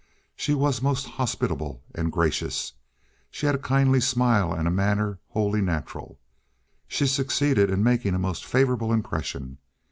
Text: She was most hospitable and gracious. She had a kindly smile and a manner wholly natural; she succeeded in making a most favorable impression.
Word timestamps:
She 0.35 0.55
was 0.55 0.81
most 0.81 1.05
hospitable 1.05 1.83
and 1.93 2.11
gracious. 2.11 2.73
She 3.29 3.45
had 3.45 3.53
a 3.53 3.59
kindly 3.59 3.99
smile 4.01 4.51
and 4.51 4.67
a 4.67 4.71
manner 4.71 5.19
wholly 5.29 5.61
natural; 5.61 6.17
she 6.87 7.05
succeeded 7.05 7.69
in 7.69 7.83
making 7.83 8.15
a 8.15 8.17
most 8.17 8.43
favorable 8.43 8.91
impression. 8.91 9.59